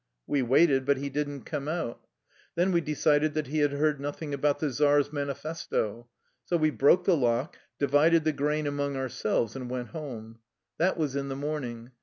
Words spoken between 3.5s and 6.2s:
had heard nothing about the czar's manifesto.